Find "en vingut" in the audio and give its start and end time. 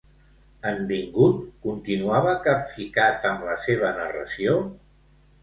0.69-1.43